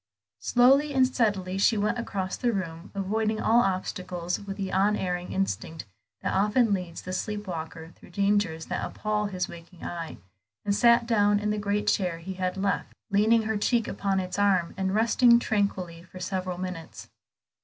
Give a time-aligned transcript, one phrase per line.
[0.39, 5.85] Slowly and steadily she went across the room, avoiding all obstacles with the unerring instinct
[6.21, 10.17] that often leads the sleepwalker through dangers that appall his waking eyes,
[10.65, 14.39] and sat down in the great chair he had left, leaned her cheek upon its
[14.39, 17.07] arm, and rested tranquilly for several minutes.